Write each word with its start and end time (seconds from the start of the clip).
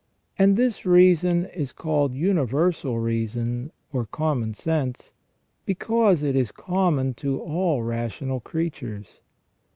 And 0.39 0.57
this 0.57 0.83
reason 0.83 1.45
is 1.45 1.71
called 1.71 2.11
univer 2.15 2.73
sal 2.73 2.97
reason, 2.97 3.71
or 3.93 4.07
common 4.07 4.55
sense, 4.55 5.11
because 5.63 6.23
it 6.23 6.35
is 6.35 6.51
common 6.51 7.13
to 7.17 7.39
all 7.39 7.83
rational 7.83 8.39
creatures. 8.39 9.19